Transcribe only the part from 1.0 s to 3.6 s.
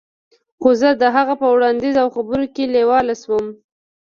د هغه په وړاندیز او خبرو کې لیواله شوم